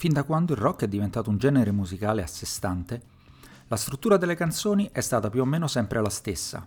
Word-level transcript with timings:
Fin 0.00 0.14
da 0.14 0.22
quando 0.22 0.54
il 0.54 0.58
rock 0.58 0.84
è 0.84 0.88
diventato 0.88 1.28
un 1.28 1.36
genere 1.36 1.72
musicale 1.72 2.22
a 2.22 2.26
sé 2.26 2.46
stante, 2.46 3.02
la 3.68 3.76
struttura 3.76 4.16
delle 4.16 4.34
canzoni 4.34 4.88
è 4.92 5.02
stata 5.02 5.28
più 5.28 5.42
o 5.42 5.44
meno 5.44 5.66
sempre 5.66 6.00
la 6.00 6.08
stessa. 6.08 6.66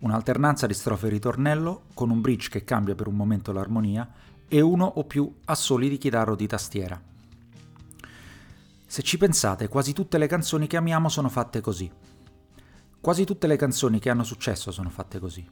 Un'alternanza 0.00 0.66
di 0.66 0.72
strofe 0.72 1.08
e 1.08 1.10
ritornello, 1.10 1.82
con 1.92 2.08
un 2.08 2.22
bridge 2.22 2.48
che 2.48 2.64
cambia 2.64 2.94
per 2.94 3.08
un 3.08 3.14
momento 3.14 3.52
l'armonia, 3.52 4.10
e 4.48 4.62
uno 4.62 4.86
o 4.86 5.04
più 5.04 5.30
assoli 5.44 5.90
di 5.90 5.98
chitarra 5.98 6.32
o 6.32 6.34
di 6.34 6.46
tastiera. 6.46 6.98
Se 8.86 9.02
ci 9.02 9.18
pensate, 9.18 9.68
quasi 9.68 9.92
tutte 9.92 10.16
le 10.16 10.26
canzoni 10.26 10.66
che 10.66 10.78
amiamo 10.78 11.10
sono 11.10 11.28
fatte 11.28 11.60
così. 11.60 11.92
Quasi 13.02 13.26
tutte 13.26 13.46
le 13.46 13.56
canzoni 13.56 13.98
che 13.98 14.08
hanno 14.08 14.24
successo 14.24 14.70
sono 14.70 14.88
fatte 14.88 15.18
così. 15.18 15.46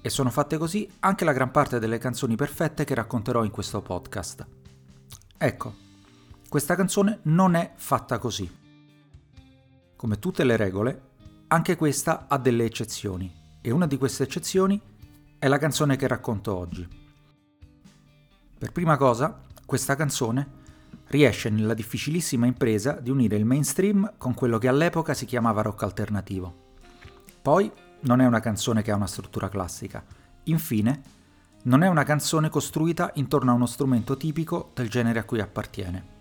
E 0.00 0.08
sono 0.08 0.30
fatte 0.30 0.58
così 0.58 0.88
anche 1.00 1.24
la 1.24 1.32
gran 1.32 1.50
parte 1.50 1.80
delle 1.80 1.98
canzoni 1.98 2.36
perfette 2.36 2.84
che 2.84 2.94
racconterò 2.94 3.42
in 3.42 3.50
questo 3.50 3.82
podcast. 3.82 4.46
Ecco, 5.36 5.90
questa 6.52 6.76
canzone 6.76 7.20
non 7.22 7.54
è 7.54 7.72
fatta 7.76 8.18
così. 8.18 8.46
Come 9.96 10.18
tutte 10.18 10.44
le 10.44 10.58
regole, 10.58 11.02
anche 11.46 11.76
questa 11.76 12.26
ha 12.28 12.36
delle 12.36 12.66
eccezioni 12.66 13.32
e 13.62 13.70
una 13.70 13.86
di 13.86 13.96
queste 13.96 14.24
eccezioni 14.24 14.78
è 15.38 15.48
la 15.48 15.56
canzone 15.56 15.96
che 15.96 16.06
racconto 16.06 16.54
oggi. 16.54 16.86
Per 18.58 18.70
prima 18.70 18.98
cosa, 18.98 19.40
questa 19.64 19.96
canzone 19.96 20.46
riesce 21.06 21.48
nella 21.48 21.72
difficilissima 21.72 22.44
impresa 22.44 23.00
di 23.00 23.08
unire 23.08 23.36
il 23.36 23.46
mainstream 23.46 24.12
con 24.18 24.34
quello 24.34 24.58
che 24.58 24.68
all'epoca 24.68 25.14
si 25.14 25.24
chiamava 25.24 25.62
rock 25.62 25.84
alternativo. 25.84 26.54
Poi 27.40 27.72
non 28.00 28.20
è 28.20 28.26
una 28.26 28.40
canzone 28.40 28.82
che 28.82 28.90
ha 28.90 28.96
una 28.96 29.06
struttura 29.06 29.48
classica. 29.48 30.04
Infine, 30.44 31.00
non 31.62 31.82
è 31.82 31.88
una 31.88 32.04
canzone 32.04 32.50
costruita 32.50 33.10
intorno 33.14 33.52
a 33.52 33.54
uno 33.54 33.64
strumento 33.64 34.18
tipico 34.18 34.70
del 34.74 34.90
genere 34.90 35.18
a 35.18 35.24
cui 35.24 35.40
appartiene. 35.40 36.20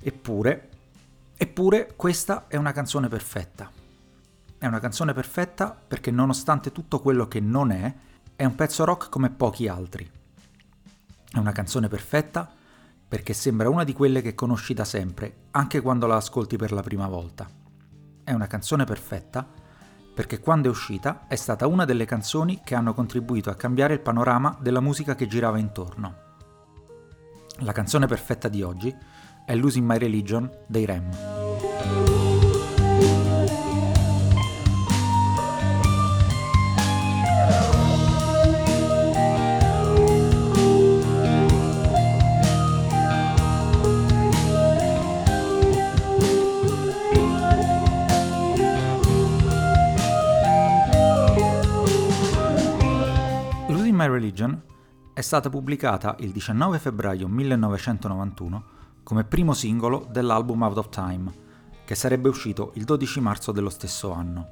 Eppure, 0.00 0.68
eppure 1.36 1.92
questa 1.96 2.46
è 2.46 2.56
una 2.56 2.72
canzone 2.72 3.08
perfetta. 3.08 3.70
È 4.56 4.66
una 4.66 4.80
canzone 4.80 5.12
perfetta 5.12 5.76
perché 5.86 6.10
nonostante 6.10 6.72
tutto 6.72 7.00
quello 7.00 7.26
che 7.26 7.40
non 7.40 7.70
è, 7.70 7.94
è 8.36 8.44
un 8.44 8.54
pezzo 8.54 8.84
rock 8.84 9.08
come 9.08 9.30
pochi 9.30 9.66
altri. 9.66 10.08
È 11.30 11.38
una 11.38 11.52
canzone 11.52 11.88
perfetta 11.88 12.48
perché 13.08 13.32
sembra 13.32 13.68
una 13.68 13.84
di 13.84 13.92
quelle 13.92 14.22
che 14.22 14.34
conosci 14.34 14.74
da 14.74 14.84
sempre, 14.84 15.46
anche 15.50 15.80
quando 15.80 16.06
la 16.06 16.16
ascolti 16.16 16.56
per 16.56 16.72
la 16.72 16.82
prima 16.82 17.08
volta. 17.08 17.48
È 18.22 18.32
una 18.32 18.46
canzone 18.46 18.84
perfetta 18.84 19.46
perché 20.14 20.40
quando 20.40 20.68
è 20.68 20.70
uscita 20.70 21.26
è 21.26 21.36
stata 21.36 21.66
una 21.66 21.84
delle 21.84 22.04
canzoni 22.04 22.60
che 22.62 22.74
hanno 22.74 22.94
contribuito 22.94 23.50
a 23.50 23.54
cambiare 23.54 23.94
il 23.94 24.00
panorama 24.00 24.56
della 24.60 24.80
musica 24.80 25.14
che 25.14 25.26
girava 25.26 25.58
intorno. 25.58 26.26
La 27.58 27.72
canzone 27.72 28.06
perfetta 28.06 28.48
di 28.48 28.62
oggi 28.62 28.94
è 29.48 29.54
Losing 29.54 29.86
My 29.86 29.96
Religion 29.96 30.46
dei 30.66 30.84
Rem. 30.84 31.08
My 53.90 54.06
Religion 54.06 54.62
è 55.12 55.20
stata 55.22 55.48
pubblicata 55.48 56.14
il 56.20 56.30
19 56.30 56.78
febbraio 56.78 57.26
1991 57.26 58.76
come 59.08 59.24
primo 59.24 59.54
singolo 59.54 60.06
dell'album 60.10 60.60
Out 60.60 60.76
of 60.76 60.88
Time, 60.90 61.32
che 61.86 61.94
sarebbe 61.94 62.28
uscito 62.28 62.72
il 62.74 62.84
12 62.84 63.20
marzo 63.20 63.52
dello 63.52 63.70
stesso 63.70 64.12
anno. 64.12 64.48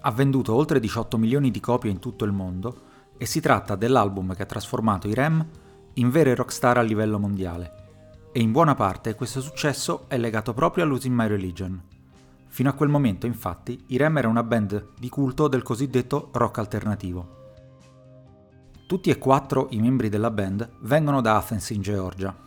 Ha 0.00 0.10
venduto 0.12 0.54
oltre 0.54 0.80
18 0.80 1.18
milioni 1.18 1.50
di 1.50 1.60
copie 1.60 1.90
in 1.90 1.98
tutto 1.98 2.24
il 2.24 2.32
mondo 2.32 2.84
e 3.18 3.26
si 3.26 3.40
tratta 3.40 3.76
dell'album 3.76 4.34
che 4.34 4.40
ha 4.40 4.46
trasformato 4.46 5.08
i 5.08 5.12
Rem 5.12 5.46
in 5.92 6.08
vere 6.08 6.34
rockstar 6.34 6.78
a 6.78 6.80
livello 6.80 7.18
mondiale. 7.18 8.30
E 8.32 8.40
in 8.40 8.50
buona 8.50 8.74
parte 8.74 9.14
questo 9.14 9.42
successo 9.42 10.06
è 10.08 10.16
legato 10.16 10.54
proprio 10.54 10.84
a 10.84 10.86
Losing 10.86 11.14
My 11.14 11.26
Religion. 11.26 11.78
Fino 12.48 12.70
a 12.70 12.72
quel 12.72 12.88
momento, 12.88 13.26
infatti, 13.26 13.84
i 13.88 13.98
Rem 13.98 14.16
era 14.16 14.28
una 14.28 14.42
band 14.42 14.92
di 14.98 15.10
culto 15.10 15.48
del 15.48 15.62
cosiddetto 15.62 16.30
rock 16.32 16.56
alternativo. 16.56 17.34
Tutti 18.86 19.10
e 19.10 19.18
quattro 19.18 19.66
i 19.72 19.80
membri 19.80 20.08
della 20.08 20.30
band 20.30 20.78
vengono 20.80 21.20
da 21.20 21.36
Athens 21.36 21.68
in 21.68 21.82
Georgia 21.82 22.44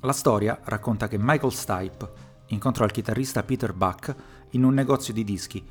la 0.00 0.12
storia 0.12 0.60
racconta 0.64 1.08
che 1.08 1.18
Michael 1.18 1.52
Stipe 1.52 2.26
incontrò 2.46 2.84
il 2.84 2.92
chitarrista 2.92 3.42
Peter 3.42 3.72
Buck 3.72 4.14
in 4.50 4.64
un 4.64 4.72
negozio 4.72 5.12
di 5.12 5.24
dischi 5.24 5.64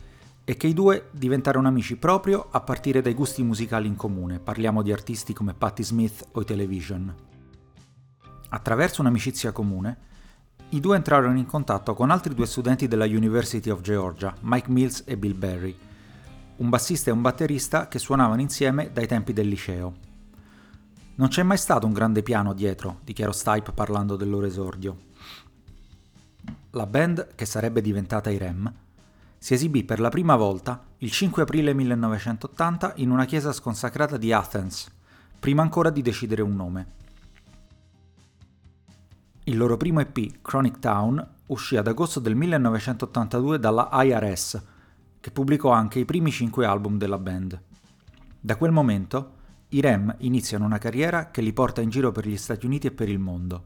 e 0.44 0.58
che 0.58 0.68
i 0.68 0.74
due 0.74 1.10
diventarono 1.12 1.68
amici 1.68 1.98
proprio 1.98 2.48
a 2.52 2.62
partire 2.62 3.02
dai 3.02 3.14
gusti 3.14 3.44
musicali 3.44 3.88
in 3.88 3.96
comune, 3.96 4.40
parliamo 4.40 4.82
di 4.82 4.92
artisti 4.92 5.34
come 5.34 5.54
Patti 5.54 5.84
Smith 5.84 6.26
o 6.32 6.42
i 6.42 6.46
Television. 6.46 7.14
Attraverso 8.50 9.02
un'amicizia 9.02 9.52
comune, 9.52 9.98
i 10.70 10.80
due 10.80 10.96
entrarono 10.98 11.38
in 11.38 11.46
contatto 11.46 11.94
con 11.94 12.12
altri 12.12 12.34
due 12.34 12.46
studenti 12.46 12.88
della 12.88 13.06
University 13.06 13.70
of 13.70 13.82
Georgia, 13.82 14.34
Mike 14.42 14.70
Mills 14.70 15.04
e 15.06 15.18
Bill 15.18 15.38
Berry, 15.38 15.78
un 16.58 16.70
bassista 16.70 17.10
e 17.10 17.14
un 17.14 17.22
batterista 17.22 17.88
che 17.88 18.00
suonavano 18.00 18.42
insieme 18.42 18.92
dai 18.92 19.08
tempi 19.08 19.34
del 19.34 19.48
liceo. 19.48 20.07
Non 21.18 21.30
c'è 21.30 21.42
mai 21.42 21.58
stato 21.58 21.88
un 21.88 21.94
grande 21.94 22.22
piano 22.22 22.54
dietro, 22.54 23.00
dichiarò 23.04 23.32
Stipe 23.32 23.72
parlando 23.72 24.16
del 24.16 24.30
loro 24.30 24.46
esordio. 24.46 24.98
La 26.72 26.86
band, 26.86 27.34
che 27.34 27.46
sarebbe 27.46 27.82
diventata 27.82 28.30
i 28.30 28.38
Rem, 28.38 28.72
si 29.40 29.56
esibì 29.56 29.84
per 29.84 30.00
la 30.00 30.10
prima 30.10 30.36
volta 30.36 30.80
il 31.00 31.10
5 31.10 31.42
aprile 31.42 31.74
1980 31.74 32.94
in 32.98 33.10
una 33.10 33.26
chiesa 33.26 33.52
sconsacrata 33.52 34.16
di 34.18 34.32
Athens, 34.32 34.92
prima 35.40 35.64
ancora 35.64 35.90
di 35.90 36.04
decidere 36.04 36.44
un 36.44 36.56
nome. 36.56 36.88
Il 39.46 39.58
loro 39.58 39.76
primo 39.76 40.02
EP, 40.02 40.40
Chronic 40.44 40.78
Town, 40.78 41.28
uscì 41.48 41.78
ad 41.78 41.88
agosto 41.88 42.20
del 42.20 42.36
1982 42.36 43.58
dalla 43.58 43.90
IRS, 43.92 44.62
che 45.20 45.32
pubblicò 45.32 45.72
anche 45.72 45.98
i 45.98 46.06
primi 46.06 46.30
cinque 46.30 46.68
album 46.68 47.00
della 47.00 47.18
band. 47.18 47.60
Da 48.40 48.56
quel 48.56 48.72
momento 48.72 49.37
i 49.70 49.82
Rem 49.82 50.16
iniziano 50.20 50.64
una 50.64 50.78
carriera 50.78 51.30
che 51.30 51.42
li 51.42 51.52
porta 51.52 51.82
in 51.82 51.90
giro 51.90 52.14
per 52.14 52.26
gli 52.26 52.38
Stati 52.38 52.66
Uniti 52.66 52.88
e 52.88 52.92
per 52.92 53.10
il 53.10 53.20
mondo. 53.20 53.66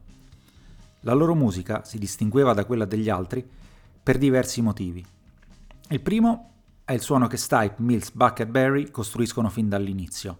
La 1.02 1.12
loro 1.12 1.36
musica 1.36 1.84
si 1.84 1.96
distingueva 1.96 2.54
da 2.54 2.64
quella 2.64 2.86
degli 2.86 3.08
altri 3.08 3.48
per 4.02 4.18
diversi 4.18 4.62
motivi. 4.62 5.04
Il 5.90 6.00
primo 6.00 6.50
è 6.84 6.92
il 6.92 7.00
suono 7.00 7.28
che 7.28 7.36
Stipe, 7.36 7.76
Mills, 7.78 8.10
Buck 8.10 8.40
e 8.40 8.46
Barry 8.48 8.90
costruiscono 8.90 9.48
fin 9.48 9.68
dall'inizio. 9.68 10.38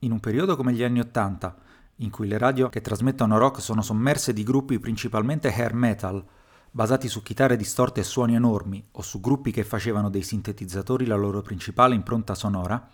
In 0.00 0.12
un 0.12 0.20
periodo 0.20 0.54
come 0.54 0.72
gli 0.72 0.84
anni 0.84 1.00
Ottanta, 1.00 1.56
in 1.96 2.10
cui 2.10 2.28
le 2.28 2.38
radio 2.38 2.68
che 2.68 2.80
trasmettono 2.80 3.38
rock 3.38 3.60
sono 3.60 3.82
sommerse 3.82 4.32
di 4.32 4.44
gruppi 4.44 4.78
principalmente 4.78 5.52
hair 5.52 5.74
metal, 5.74 6.24
basati 6.70 7.08
su 7.08 7.22
chitarre 7.22 7.56
distorte 7.56 8.00
e 8.00 8.04
suoni 8.04 8.36
enormi, 8.36 8.86
o 8.92 9.02
su 9.02 9.18
gruppi 9.18 9.50
che 9.50 9.64
facevano 9.64 10.08
dei 10.08 10.22
sintetizzatori 10.22 11.06
la 11.06 11.16
loro 11.16 11.42
principale 11.42 11.96
impronta 11.96 12.36
sonora, 12.36 12.88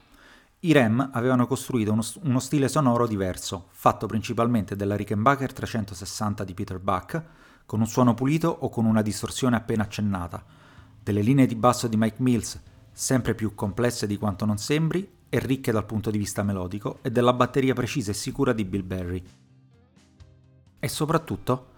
i 0.64 0.72
Rem 0.72 1.10
avevano 1.12 1.46
costruito 1.46 1.92
uno, 1.92 2.02
uno, 2.22 2.38
stile 2.40 2.68
sonoro 2.68 3.06
diverso, 3.06 3.66
fatto 3.70 4.06
principalmente 4.06 4.76
della 4.76 4.96
Rickenbacker 4.96 5.52
360 5.52 6.42
di 6.42 6.54
Peter 6.54 6.78
Buck, 6.78 7.22
con 7.66 7.80
un 7.80 7.86
suono 7.86 8.14
pulito 8.14 8.48
o 8.48 8.70
con 8.70 8.86
una 8.86 9.02
distorsione 9.02 9.56
appena 9.56 9.82
accennata, 9.82 10.42
delle 11.02 11.20
linee 11.20 11.46
di 11.46 11.54
basso 11.54 11.86
di 11.86 11.98
Mike 11.98 12.16
Mills, 12.20 12.58
sempre 12.90 13.34
più 13.34 13.54
complesse 13.54 14.06
di 14.06 14.16
quanto 14.16 14.46
non 14.46 14.56
sembri 14.56 15.06
e 15.28 15.38
ricche 15.38 15.70
dal 15.70 15.84
punto 15.84 16.10
di 16.10 16.16
vista 16.16 16.42
melodico, 16.42 16.98
e 17.02 17.10
della 17.10 17.34
batteria 17.34 17.74
precisa 17.74 18.12
e 18.12 18.14
sicura 18.14 18.54
di 18.54 18.64
Bill 18.64 18.86
Berry. 18.86 19.22
E 20.78 20.88
soprattutto, 20.88 21.72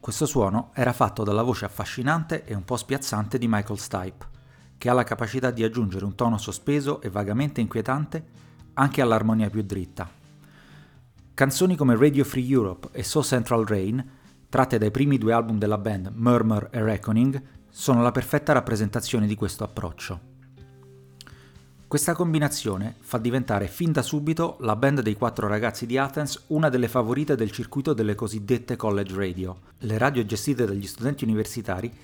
questo 0.00 0.26
suono 0.26 0.70
era 0.74 0.92
fatto 0.92 1.22
dalla 1.22 1.42
voce 1.42 1.64
affascinante 1.64 2.44
e 2.44 2.54
un 2.56 2.64
po' 2.64 2.76
spiazzante 2.76 3.38
di 3.38 3.46
Michael 3.46 3.78
Stipe 3.78 4.31
che 4.82 4.88
ha 4.88 4.94
la 4.94 5.04
capacità 5.04 5.52
di 5.52 5.62
aggiungere 5.62 6.04
un 6.04 6.16
tono 6.16 6.38
sospeso 6.38 7.00
e 7.02 7.08
vagamente 7.08 7.60
inquietante 7.60 8.24
anche 8.72 9.00
all'armonia 9.00 9.48
più 9.48 9.62
dritta. 9.62 10.10
Canzoni 11.34 11.76
come 11.76 11.94
Radio 11.94 12.24
Free 12.24 12.44
Europe 12.48 12.88
e 12.90 13.04
So 13.04 13.22
Central 13.22 13.64
Rain, 13.64 14.04
tratte 14.48 14.78
dai 14.78 14.90
primi 14.90 15.18
due 15.18 15.34
album 15.34 15.58
della 15.58 15.78
band 15.78 16.10
Murmur 16.12 16.66
e 16.72 16.82
Reckoning, 16.82 17.40
sono 17.70 18.02
la 18.02 18.10
perfetta 18.10 18.54
rappresentazione 18.54 19.28
di 19.28 19.36
questo 19.36 19.62
approccio. 19.62 20.20
Questa 21.86 22.14
combinazione 22.14 22.96
fa 22.98 23.18
diventare 23.18 23.68
fin 23.68 23.92
da 23.92 24.02
subito 24.02 24.56
la 24.62 24.74
band 24.74 25.00
dei 25.02 25.14
quattro 25.14 25.46
ragazzi 25.46 25.86
di 25.86 25.96
Athens 25.96 26.46
una 26.48 26.68
delle 26.68 26.88
favorite 26.88 27.36
del 27.36 27.52
circuito 27.52 27.92
delle 27.92 28.16
cosiddette 28.16 28.74
college 28.74 29.14
radio, 29.14 29.60
le 29.78 29.96
radio 29.96 30.24
gestite 30.24 30.66
dagli 30.66 30.88
studenti 30.88 31.22
universitari 31.22 31.94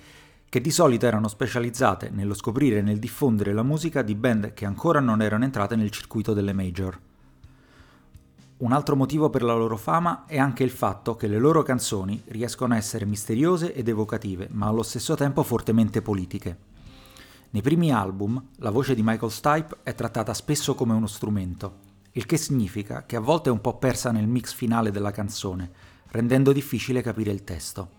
che 0.49 0.61
di 0.61 0.71
solito 0.71 1.05
erano 1.05 1.27
specializzate 1.27 2.09
nello 2.09 2.33
scoprire 2.33 2.79
e 2.79 2.81
nel 2.81 2.97
diffondere 2.97 3.53
la 3.53 3.61
musica 3.61 4.01
di 4.01 4.15
band 4.15 4.53
che 4.53 4.65
ancora 4.65 4.99
non 4.99 5.21
erano 5.21 5.43
entrate 5.43 5.75
nel 5.75 5.91
circuito 5.91 6.33
delle 6.33 6.53
major. 6.53 6.99
Un 8.57 8.71
altro 8.73 8.95
motivo 8.95 9.29
per 9.29 9.43
la 9.43 9.53
loro 9.53 9.77
fama 9.77 10.25
è 10.25 10.37
anche 10.37 10.63
il 10.63 10.71
fatto 10.71 11.15
che 11.15 11.27
le 11.27 11.37
loro 11.37 11.61
canzoni 11.61 12.21
riescono 12.29 12.73
a 12.73 12.77
essere 12.77 13.05
misteriose 13.05 13.73
ed 13.73 13.87
evocative, 13.87 14.49
ma 14.51 14.65
allo 14.65 14.83
stesso 14.83 15.15
tempo 15.15 15.43
fortemente 15.43 16.01
politiche. 16.01 16.57
Nei 17.51 17.61
primi 17.61 17.93
album, 17.93 18.43
la 18.57 18.71
voce 18.71 18.95
di 18.95 19.03
Michael 19.03 19.31
Stipe 19.31 19.77
è 19.83 19.95
trattata 19.95 20.33
spesso 20.33 20.75
come 20.75 20.93
uno 20.93 21.07
strumento, 21.07 21.87
il 22.13 22.25
che 22.25 22.37
significa 22.37 23.05
che 23.05 23.15
a 23.15 23.21
volte 23.21 23.49
è 23.49 23.51
un 23.51 23.61
po' 23.61 23.77
persa 23.77 24.11
nel 24.11 24.27
mix 24.27 24.53
finale 24.53 24.91
della 24.91 25.11
canzone, 25.11 25.71
rendendo 26.07 26.51
difficile 26.51 27.01
capire 27.01 27.31
il 27.31 27.43
testo. 27.43 27.98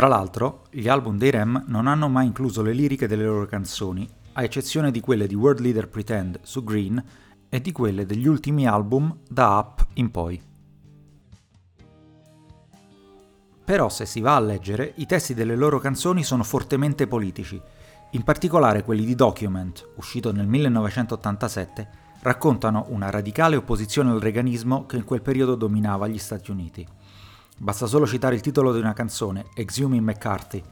Tra 0.00 0.08
l'altro, 0.08 0.62
gli 0.70 0.88
album 0.88 1.18
dei 1.18 1.30
Rem 1.30 1.64
non 1.66 1.86
hanno 1.86 2.08
mai 2.08 2.24
incluso 2.24 2.62
le 2.62 2.72
liriche 2.72 3.06
delle 3.06 3.26
loro 3.26 3.44
canzoni, 3.44 4.08
a 4.32 4.42
eccezione 4.42 4.90
di 4.90 4.98
quelle 4.98 5.26
di 5.26 5.34
World 5.34 5.60
Leader 5.60 5.90
Pretend 5.90 6.38
su 6.40 6.64
Green 6.64 7.04
e 7.50 7.60
di 7.60 7.70
quelle 7.70 8.06
degli 8.06 8.26
ultimi 8.26 8.66
album 8.66 9.14
da 9.28 9.58
Up 9.58 9.88
in 9.96 10.10
poi. 10.10 10.42
Però 13.62 13.90
se 13.90 14.06
si 14.06 14.22
va 14.22 14.36
a 14.36 14.40
leggere, 14.40 14.94
i 14.96 15.04
testi 15.04 15.34
delle 15.34 15.54
loro 15.54 15.78
canzoni 15.78 16.24
sono 16.24 16.44
fortemente 16.44 17.06
politici, 17.06 17.60
in 18.12 18.22
particolare 18.22 18.82
quelli 18.82 19.04
di 19.04 19.14
Document, 19.14 19.86
uscito 19.96 20.32
nel 20.32 20.46
1987, 20.46 21.88
raccontano 22.22 22.86
una 22.88 23.10
radicale 23.10 23.56
opposizione 23.56 24.12
al 24.12 24.20
reganismo 24.20 24.86
che 24.86 24.96
in 24.96 25.04
quel 25.04 25.20
periodo 25.20 25.56
dominava 25.56 26.08
gli 26.08 26.16
Stati 26.16 26.50
Uniti. 26.50 26.88
Basta 27.62 27.84
solo 27.84 28.06
citare 28.06 28.34
il 28.34 28.40
titolo 28.40 28.72
di 28.72 28.78
una 28.78 28.94
canzone, 28.94 29.48
Exhuming 29.52 30.02
McCarthy, 30.02 30.62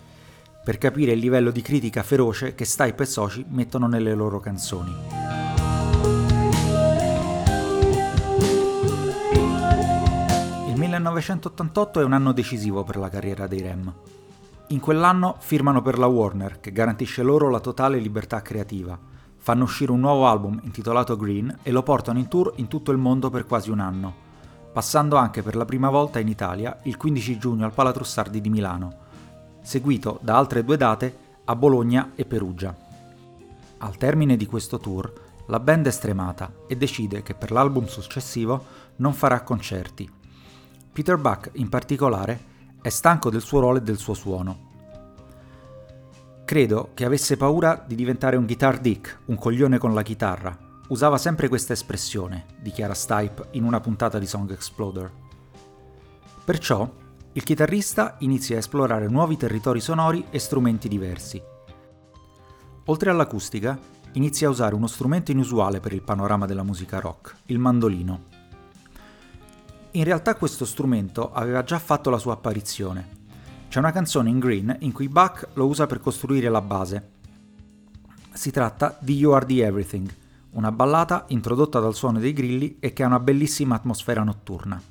per 0.64 0.78
capire 0.78 1.12
il 1.12 1.18
livello 1.18 1.50
di 1.50 1.60
critica 1.60 2.02
feroce 2.02 2.54
che 2.54 2.64
Stipe 2.64 3.02
e 3.02 3.06
soci 3.06 3.44
mettono 3.50 3.86
nelle 3.86 4.14
loro 4.14 4.40
canzoni. 4.40 4.94
Il 10.68 10.78
1988 10.78 12.00
è 12.00 12.04
un 12.04 12.14
anno 12.14 12.32
decisivo 12.32 12.82
per 12.84 12.96
la 12.96 13.10
carriera 13.10 13.46
dei 13.46 13.60
Rem. 13.60 13.92
In 14.68 14.80
quell'anno 14.80 15.36
firmano 15.40 15.82
per 15.82 15.98
la 15.98 16.06
Warner, 16.06 16.58
che 16.58 16.72
garantisce 16.72 17.22
loro 17.22 17.50
la 17.50 17.60
totale 17.60 17.98
libertà 17.98 18.40
creativa. 18.40 18.98
Fanno 19.36 19.64
uscire 19.64 19.92
un 19.92 20.00
nuovo 20.00 20.26
album 20.26 20.58
intitolato 20.62 21.18
Green 21.18 21.54
e 21.62 21.70
lo 21.70 21.82
portano 21.82 22.18
in 22.18 22.28
tour 22.28 22.54
in 22.56 22.66
tutto 22.66 22.92
il 22.92 22.98
mondo 22.98 23.28
per 23.28 23.44
quasi 23.44 23.70
un 23.70 23.80
anno, 23.80 24.27
passando 24.72 25.16
anche 25.16 25.42
per 25.42 25.56
la 25.56 25.64
prima 25.64 25.90
volta 25.90 26.18
in 26.18 26.28
Italia 26.28 26.78
il 26.84 26.96
15 26.96 27.38
giugno 27.38 27.64
al 27.64 27.72
Palatrussardi 27.72 28.40
di 28.40 28.50
Milano, 28.50 28.96
seguito 29.62 30.18
da 30.22 30.36
altre 30.36 30.64
due 30.64 30.76
date 30.76 31.16
a 31.44 31.56
Bologna 31.56 32.12
e 32.14 32.24
Perugia. 32.24 32.76
Al 33.78 33.96
termine 33.96 34.36
di 34.36 34.46
questo 34.46 34.78
tour, 34.78 35.12
la 35.46 35.60
band 35.60 35.86
è 35.86 35.90
stremata 35.90 36.52
e 36.66 36.76
decide 36.76 37.22
che 37.22 37.34
per 37.34 37.50
l'album 37.50 37.86
successivo 37.86 38.64
non 38.96 39.12
farà 39.12 39.42
concerti 39.42 40.16
Peter 40.98 41.16
Buck, 41.16 41.50
in 41.52 41.68
particolare, 41.68 42.40
è 42.82 42.88
stanco 42.88 43.30
del 43.30 43.40
suo 43.40 43.60
ruolo 43.60 43.78
e 43.78 43.82
del 43.82 43.98
suo 43.98 44.14
suono. 44.14 44.66
Credo 46.44 46.90
che 46.92 47.04
avesse 47.04 47.36
paura 47.36 47.84
di 47.86 47.94
diventare 47.94 48.34
un 48.34 48.44
guitar 48.44 48.80
dick, 48.80 49.20
un 49.26 49.36
coglione 49.36 49.78
con 49.78 49.94
la 49.94 50.02
chitarra. 50.02 50.67
Usava 50.88 51.18
sempre 51.18 51.48
questa 51.48 51.74
espressione, 51.74 52.46
dichiara 52.62 52.94
Stipe 52.94 53.48
in 53.52 53.64
una 53.64 53.78
puntata 53.78 54.18
di 54.18 54.26
Song 54.26 54.50
Exploder. 54.50 55.12
Perciò, 56.42 56.90
il 57.32 57.42
chitarrista 57.42 58.16
inizia 58.20 58.56
a 58.56 58.60
esplorare 58.60 59.06
nuovi 59.06 59.36
territori 59.36 59.80
sonori 59.80 60.24
e 60.30 60.38
strumenti 60.38 60.88
diversi. 60.88 61.42
Oltre 62.86 63.10
all'acustica, 63.10 63.78
inizia 64.12 64.48
a 64.48 64.50
usare 64.50 64.74
uno 64.74 64.86
strumento 64.86 65.30
inusuale 65.30 65.78
per 65.78 65.92
il 65.92 66.00
panorama 66.00 66.46
della 66.46 66.62
musica 66.62 67.00
rock, 67.00 67.36
il 67.46 67.58
mandolino. 67.58 68.24
In 69.90 70.04
realtà 70.04 70.36
questo 70.36 70.64
strumento 70.64 71.32
aveva 71.34 71.62
già 71.64 71.78
fatto 71.78 72.08
la 72.08 72.18
sua 72.18 72.32
apparizione. 72.32 73.16
C'è 73.68 73.78
una 73.78 73.92
canzone 73.92 74.30
in 74.30 74.38
Green 74.38 74.74
in 74.80 74.92
cui 74.92 75.10
Buck 75.10 75.48
lo 75.52 75.66
usa 75.66 75.86
per 75.86 76.00
costruire 76.00 76.48
la 76.48 76.62
base. 76.62 77.10
Si 78.32 78.50
tratta 78.50 78.96
di 79.00 79.16
You 79.16 79.32
Are 79.32 79.44
the 79.44 79.66
Everything, 79.66 80.10
una 80.58 80.72
ballata 80.72 81.24
introdotta 81.28 81.78
dal 81.78 81.94
suono 81.94 82.18
dei 82.18 82.32
grilli 82.32 82.78
e 82.80 82.92
che 82.92 83.04
ha 83.04 83.06
una 83.06 83.20
bellissima 83.20 83.76
atmosfera 83.76 84.24
notturna. 84.24 84.82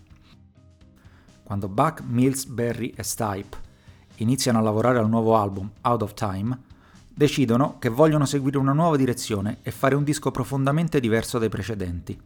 Quando 1.43 1.67
Buck, 1.67 2.03
Mills, 2.07 2.45
Berry 2.45 2.93
e 2.95 3.03
Stipe 3.03 3.57
iniziano 4.15 4.59
a 4.59 4.61
lavorare 4.61 4.97
al 4.97 5.09
nuovo 5.09 5.35
album 5.35 5.69
Out 5.81 6.01
of 6.03 6.13
Time, 6.13 6.57
decidono 7.13 7.79
che 7.79 7.89
vogliono 7.89 8.25
seguire 8.25 8.57
una 8.57 8.71
nuova 8.71 8.95
direzione 8.95 9.57
e 9.61 9.71
fare 9.71 9.95
un 9.95 10.05
disco 10.05 10.31
profondamente 10.31 11.01
diverso 11.01 11.37
dai 11.37 11.49
precedenti. 11.49 12.17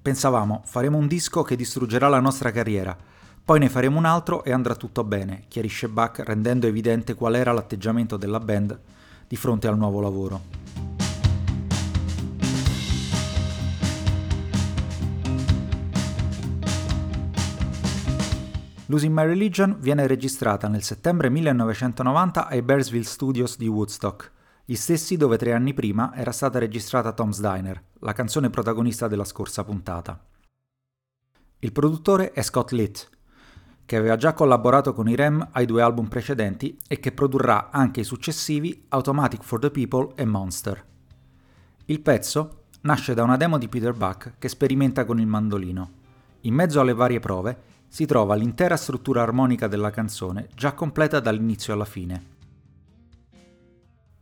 Pensavamo, 0.00 0.62
faremo 0.64 0.98
un 0.98 1.08
disco 1.08 1.42
che 1.42 1.56
distruggerà 1.56 2.06
la 2.06 2.20
nostra 2.20 2.52
carriera, 2.52 2.96
poi 3.44 3.58
ne 3.58 3.68
faremo 3.68 3.98
un 3.98 4.04
altro 4.04 4.44
e 4.44 4.52
andrà 4.52 4.76
tutto 4.76 5.02
bene, 5.02 5.42
chiarisce 5.48 5.88
Buck 5.88 6.20
rendendo 6.20 6.68
evidente 6.68 7.14
qual 7.14 7.34
era 7.34 7.50
l'atteggiamento 7.50 8.16
della 8.16 8.38
band 8.38 8.78
di 9.26 9.34
fronte 9.34 9.66
al 9.66 9.76
nuovo 9.76 10.00
lavoro. 10.00 10.65
Losing 18.88 19.12
My 19.12 19.24
Religion 19.24 19.78
viene 19.80 20.06
registrata 20.06 20.68
nel 20.68 20.84
settembre 20.84 21.28
1990 21.28 22.46
ai 22.46 22.62
Bearsville 22.62 23.02
Studios 23.02 23.56
di 23.56 23.66
Woodstock, 23.66 24.30
gli 24.64 24.76
stessi 24.76 25.16
dove 25.16 25.36
tre 25.36 25.52
anni 25.52 25.74
prima 25.74 26.14
era 26.14 26.30
stata 26.30 26.60
registrata 26.60 27.10
Tom's 27.10 27.40
Diner, 27.40 27.82
la 28.00 28.12
canzone 28.12 28.48
protagonista 28.48 29.08
della 29.08 29.24
scorsa 29.24 29.64
puntata. 29.64 30.24
Il 31.58 31.72
produttore 31.72 32.30
è 32.30 32.42
Scott 32.42 32.70
Litt, 32.70 33.08
che 33.84 33.96
aveva 33.96 34.14
già 34.14 34.34
collaborato 34.34 34.92
con 34.92 35.08
i 35.08 35.16
Rem 35.16 35.48
ai 35.50 35.66
due 35.66 35.82
album 35.82 36.06
precedenti 36.06 36.78
e 36.86 37.00
che 37.00 37.10
produrrà 37.10 37.70
anche 37.72 38.00
i 38.00 38.04
successivi 38.04 38.84
Automatic 38.90 39.42
for 39.42 39.58
the 39.58 39.70
People 39.72 40.12
e 40.14 40.24
Monster. 40.24 40.84
Il 41.86 42.00
pezzo 42.00 42.66
nasce 42.82 43.14
da 43.14 43.24
una 43.24 43.36
demo 43.36 43.58
di 43.58 43.68
Peter 43.68 43.94
Buck 43.94 44.34
che 44.38 44.48
sperimenta 44.48 45.04
con 45.04 45.18
il 45.18 45.26
mandolino. 45.26 45.90
In 46.42 46.54
mezzo 46.54 46.78
alle 46.78 46.94
varie 46.94 47.18
prove 47.18 47.74
si 47.88 48.06
trova 48.06 48.34
l'intera 48.34 48.76
struttura 48.76 49.22
armonica 49.22 49.68
della 49.68 49.90
canzone 49.90 50.48
già 50.54 50.72
completa 50.72 51.20
dall'inizio 51.20 51.72
alla 51.72 51.84
fine. 51.84 52.34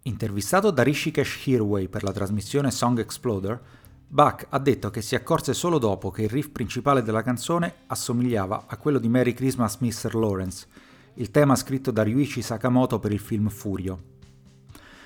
Intervistato 0.02 0.70
da 0.70 0.82
Rishikesh 0.82 1.46
Hirway 1.46 1.88
per 1.88 2.02
la 2.02 2.12
trasmissione 2.12 2.70
Song 2.70 2.98
Exploder, 2.98 3.60
Buck 4.06 4.46
ha 4.50 4.58
detto 4.58 4.90
che 4.90 5.00
si 5.00 5.14
accorse 5.14 5.54
solo 5.54 5.78
dopo 5.78 6.10
che 6.10 6.22
il 6.22 6.28
riff 6.28 6.50
principale 6.50 7.02
della 7.02 7.22
canzone 7.22 7.74
assomigliava 7.86 8.64
a 8.66 8.76
quello 8.76 8.98
di 8.98 9.08
Merry 9.08 9.32
Christmas 9.32 9.78
Mr. 9.78 10.14
Lawrence, 10.14 10.66
il 11.14 11.30
tema 11.30 11.56
scritto 11.56 11.90
da 11.90 12.02
Ryuichi 12.02 12.42
Sakamoto 12.42 12.98
per 12.98 13.12
il 13.12 13.18
film 13.18 13.48
Furio. 13.48 14.12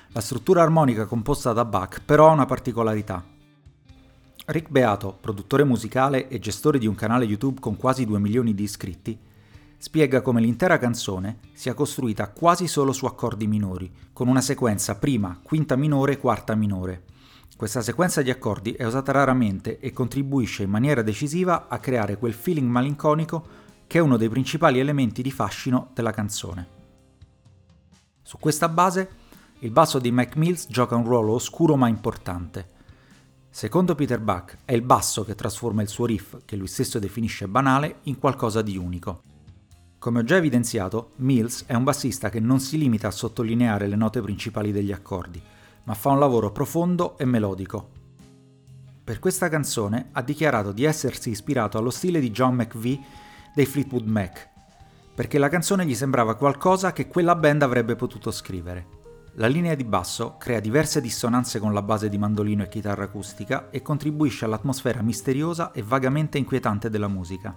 La 0.09 0.21
struttura 0.21 0.63
armonica 0.63 1.05
composta 1.05 1.53
da 1.53 1.65
Buck 1.65 2.01
però 2.03 2.29
ha 2.29 2.33
una 2.33 2.45
particolarità. 2.45 3.23
Rick 4.51 4.71
Beato, 4.71 5.15
produttore 5.21 5.63
musicale 5.63 6.27
e 6.27 6.39
gestore 6.39 6.79
di 6.79 6.87
un 6.87 6.95
canale 6.95 7.25
YouTube 7.25 7.59
con 7.59 7.77
quasi 7.77 8.03
2 8.03 8.17
milioni 8.17 8.55
di 8.55 8.63
iscritti, 8.63 9.15
spiega 9.77 10.21
come 10.21 10.41
l'intera 10.41 10.79
canzone 10.79 11.37
sia 11.53 11.75
costruita 11.75 12.31
quasi 12.31 12.67
solo 12.67 12.91
su 12.91 13.05
accordi 13.05 13.45
minori, 13.45 13.91
con 14.11 14.27
una 14.27 14.41
sequenza 14.41 14.95
prima, 14.95 15.39
quinta 15.43 15.75
minore 15.75 16.17
quarta 16.17 16.55
minore. 16.55 17.03
Questa 17.55 17.83
sequenza 17.83 18.23
di 18.23 18.31
accordi 18.31 18.71
è 18.71 18.85
usata 18.85 19.11
raramente 19.11 19.77
e 19.77 19.93
contribuisce 19.93 20.63
in 20.63 20.71
maniera 20.71 21.03
decisiva 21.03 21.67
a 21.67 21.77
creare 21.77 22.17
quel 22.17 22.33
feeling 22.33 22.67
malinconico 22.67 23.45
che 23.85 23.99
è 23.99 24.01
uno 24.01 24.17
dei 24.17 24.29
principali 24.29 24.79
elementi 24.79 25.21
di 25.21 25.29
fascino 25.29 25.91
della 25.93 26.11
canzone. 26.11 26.67
Su 28.23 28.39
questa 28.39 28.67
base, 28.67 29.09
il 29.59 29.69
basso 29.69 29.99
di 29.99 30.09
Mac 30.09 30.35
Mills 30.37 30.65
gioca 30.69 30.95
un 30.95 31.03
ruolo 31.03 31.33
oscuro 31.33 31.75
ma 31.75 31.87
importante. 31.87 32.77
Secondo 33.59 33.93
Peter 33.93 34.21
Buck, 34.21 34.59
è 34.63 34.71
il 34.71 34.83
basso 34.83 35.25
che 35.25 35.35
trasforma 35.35 35.81
il 35.81 35.89
suo 35.89 36.05
riff, 36.05 36.37
che 36.45 36.55
lui 36.55 36.67
stesso 36.67 36.97
definisce 36.97 37.45
banale, 37.45 37.97
in 38.03 38.17
qualcosa 38.17 38.61
di 38.61 38.77
unico. 38.77 39.21
Come 39.99 40.19
ho 40.19 40.23
già 40.23 40.37
evidenziato, 40.37 41.11
Mills 41.17 41.65
è 41.65 41.73
un 41.73 41.83
bassista 41.83 42.29
che 42.29 42.39
non 42.39 42.61
si 42.61 42.77
limita 42.77 43.09
a 43.09 43.11
sottolineare 43.11 43.87
le 43.87 43.97
note 43.97 44.21
principali 44.21 44.71
degli 44.71 44.93
accordi, 44.93 45.41
ma 45.83 45.93
fa 45.93 46.11
un 46.11 46.19
lavoro 46.19 46.53
profondo 46.53 47.17
e 47.17 47.25
melodico. 47.25 47.89
Per 49.03 49.19
questa 49.19 49.49
canzone 49.49 50.07
ha 50.13 50.21
dichiarato 50.21 50.71
di 50.71 50.85
essersi 50.85 51.29
ispirato 51.29 51.77
allo 51.77 51.89
stile 51.89 52.21
di 52.21 52.31
John 52.31 52.55
McVie 52.55 53.01
dei 53.53 53.65
Fleetwood 53.65 54.05
Mac, 54.05 54.47
perché 55.13 55.37
la 55.37 55.49
canzone 55.49 55.85
gli 55.85 55.95
sembrava 55.95 56.35
qualcosa 56.35 56.93
che 56.93 57.09
quella 57.09 57.35
band 57.35 57.63
avrebbe 57.63 57.97
potuto 57.97 58.31
scrivere. 58.31 58.98
La 59.33 59.47
linea 59.47 59.75
di 59.75 59.83
basso 59.83 60.35
crea 60.37 60.59
diverse 60.59 60.99
dissonanze 61.01 61.59
con 61.59 61.73
la 61.73 61.81
base 61.81 62.09
di 62.09 62.17
mandolino 62.17 62.63
e 62.63 62.67
chitarra 62.67 63.05
acustica 63.05 63.69
e 63.69 63.81
contribuisce 63.81 64.45
all'atmosfera 64.45 65.01
misteriosa 65.01 65.71
e 65.71 65.83
vagamente 65.83 66.37
inquietante 66.37 66.89
della 66.89 67.07
musica. 67.07 67.55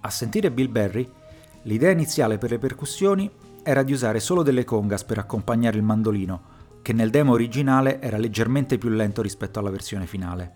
A 0.00 0.10
sentire 0.10 0.50
Bill 0.50 0.70
Berry, 0.70 1.08
l'idea 1.62 1.90
iniziale 1.90 2.38
per 2.38 2.50
le 2.50 2.58
percussioni 2.58 3.30
era 3.62 3.82
di 3.82 3.92
usare 3.92 4.18
solo 4.18 4.42
delle 4.42 4.64
congas 4.64 5.04
per 5.04 5.18
accompagnare 5.18 5.76
il 5.76 5.82
mandolino, 5.82 6.58
che 6.82 6.94
nel 6.94 7.10
demo 7.10 7.32
originale 7.32 8.00
era 8.00 8.16
leggermente 8.16 8.78
più 8.78 8.88
lento 8.88 9.20
rispetto 9.20 9.58
alla 9.58 9.70
versione 9.70 10.06
finale. 10.06 10.54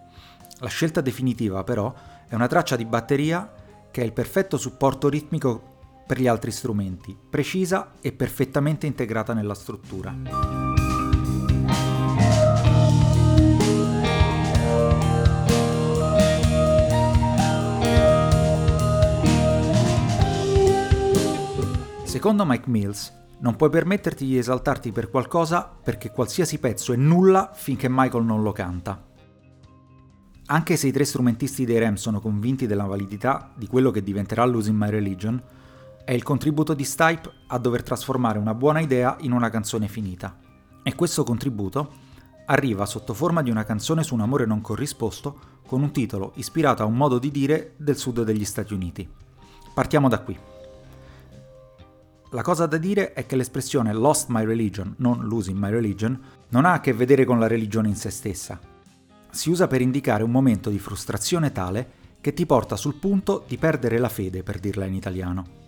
La 0.61 0.69
scelta 0.69 1.03
definitiva 1.03 1.63
però 1.65 1.93
è 2.27 2.35
una 2.35 2.47
traccia 2.47 2.77
di 2.77 2.87
batteria 2.87 3.53
che 3.91 4.01
è 4.01 4.05
il 4.05 4.13
perfetto 4.13 4.57
supporto 4.57 5.09
ritmico 5.09 5.74
per 6.07 6.21
gli 6.21 6.27
altri 6.27 6.51
strumenti, 6.51 7.17
precisa 7.31 7.93
e 8.01 8.13
perfettamente 8.13 8.87
integrata 8.87 9.33
nella 9.33 9.55
struttura. 9.55 10.15
Secondo 22.05 22.47
Mike 22.47 22.71
Mills, 22.71 23.13
non 23.41 23.57
puoi 23.57 23.69
permetterti 23.69 24.25
di 24.25 24.39
esaltarti 24.39 24.93
per 24.93 25.11
qualcosa 25.11 25.71
perché 25.83 26.11
qualsiasi 26.11 26.59
pezzo 26.59 26.93
è 26.93 26.97
nulla 26.97 27.51
finché 27.53 27.89
Michael 27.91 28.25
non 28.25 28.43
lo 28.43 28.53
canta. 28.53 29.13
Anche 30.47 30.77
se 30.77 30.87
i 30.87 30.93
tre 30.93 31.05
strumentisti 31.05 31.65
dei 31.65 31.79
Rem 31.79 31.95
sono 31.97 32.21
convinti 32.21 32.67
della 32.67 32.85
validità 32.85 33.51
di 33.55 33.67
quello 33.67 33.91
che 33.91 34.03
diventerà 34.03 34.45
Losing 34.45 34.77
My 34.77 34.91
Religion, 34.91 35.43
è 36.05 36.13
il 36.13 36.23
contributo 36.23 36.75
di 36.75 36.85
Stipe 36.85 37.33
a 37.47 37.59
dover 37.59 37.83
trasformare 37.83 38.39
una 38.39 38.53
buona 38.53 38.81
idea 38.81 39.17
in 39.21 39.33
una 39.33 39.49
canzone 39.49 39.89
finita. 39.89 40.39
E 40.83 40.95
questo 40.95 41.25
contributo 41.25 41.93
arriva 42.47 42.85
sotto 42.85 43.15
forma 43.15 43.43
di 43.43 43.49
una 43.49 43.65
canzone 43.65 44.03
su 44.03 44.13
un 44.13 44.21
amore 44.21 44.45
non 44.45 44.61
corrisposto 44.61 45.53
con 45.67 45.81
un 45.81 45.93
titolo 45.93 46.33
ispirato 46.35 46.83
a 46.83 46.87
un 46.87 46.95
modo 46.95 47.19
di 47.19 47.31
dire 47.31 47.73
del 47.79 47.97
sud 47.97 48.23
degli 48.23 48.45
Stati 48.45 48.75
Uniti. 48.75 49.09
Partiamo 49.73 50.11
da 50.11 50.19
qui. 50.21 50.39
La 52.33 52.43
cosa 52.43 52.67
da 52.67 52.77
dire 52.77 53.15
è 53.15 53.25
che 53.25 53.37
l'espressione 53.37 53.95
lost 53.95 54.27
my 54.29 54.45
religion, 54.45 54.95
non 54.99 55.27
losing 55.27 55.57
my 55.57 55.71
religion, 55.71 56.21
non 56.49 56.67
ha 56.67 56.75
a 56.75 56.81
che 56.81 56.93
vedere 56.93 57.25
con 57.25 57.39
la 57.39 57.47
religione 57.47 57.89
in 57.89 57.97
se 57.97 58.11
stessa. 58.11 58.61
Si 59.31 59.49
usa 59.49 59.67
per 59.69 59.81
indicare 59.81 60.23
un 60.23 60.31
momento 60.31 60.69
di 60.69 60.79
frustrazione 60.79 61.51
tale 61.51 62.03
che 62.21 62.35
ti 62.35 62.45
porta 62.45 62.77
sul 62.77 62.97
punto 62.97 63.45
di 63.47 63.57
perdere 63.57 63.97
la 63.97 64.11
fede, 64.11 64.43
per 64.43 64.59
dirla 64.59 64.85
in 64.85 64.95
italiano. 64.95 65.63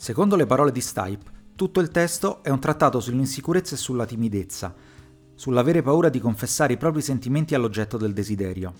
Secondo 0.00 0.34
le 0.34 0.46
parole 0.46 0.72
di 0.72 0.80
Stipe, 0.80 1.30
tutto 1.54 1.78
il 1.78 1.90
testo 1.90 2.42
è 2.42 2.48
un 2.48 2.58
trattato 2.58 3.00
sull'insicurezza 3.00 3.74
e 3.74 3.78
sulla 3.78 4.06
timidezza, 4.06 4.74
sull'avere 5.34 5.82
paura 5.82 6.08
di 6.08 6.18
confessare 6.18 6.72
i 6.72 6.78
propri 6.78 7.02
sentimenti 7.02 7.54
all'oggetto 7.54 7.98
del 7.98 8.14
desiderio. 8.14 8.72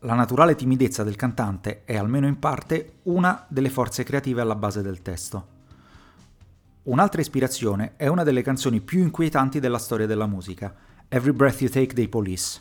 La 0.00 0.12
naturale 0.12 0.54
timidezza 0.54 1.02
del 1.04 1.16
cantante 1.16 1.84
è, 1.84 1.96
almeno 1.96 2.26
in 2.26 2.38
parte, 2.38 2.96
una 3.04 3.46
delle 3.48 3.70
forze 3.70 4.04
creative 4.04 4.42
alla 4.42 4.56
base 4.56 4.82
del 4.82 5.00
testo. 5.00 5.46
Un'altra 6.82 7.22
ispirazione 7.22 7.94
è 7.96 8.06
una 8.08 8.22
delle 8.22 8.42
canzoni 8.42 8.82
più 8.82 9.00
inquietanti 9.00 9.58
della 9.58 9.78
storia 9.78 10.06
della 10.06 10.26
musica, 10.26 10.74
Every 11.08 11.34
Breath 11.34 11.62
You 11.62 11.70
Take 11.70 11.94
dei 11.94 12.08
Police. 12.08 12.60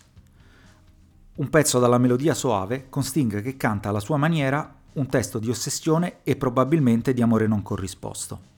Un 1.35 1.49
pezzo 1.49 1.79
dalla 1.79 1.97
melodia 1.97 2.33
soave 2.33 2.85
con 2.87 3.03
Sting 3.03 3.41
che 3.41 3.57
canta 3.57 3.89
alla 3.89 3.99
sua 3.99 4.15
maniera 4.15 4.83
un 4.95 5.07
testo 5.07 5.39
di 5.39 5.49
ossessione 5.49 6.19
e 6.23 6.35
probabilmente 6.35 7.13
di 7.13 7.21
amore 7.21 7.47
non 7.47 7.61
corrisposto. 7.61 8.53